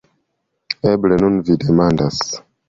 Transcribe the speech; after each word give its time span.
Eble 0.91 1.19
nun 1.25 1.37
vi 1.51 1.59
demandas. 1.65 2.25